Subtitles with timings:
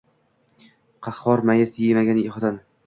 [1.09, 2.63] Qahxor, Mayiz yemagan xotin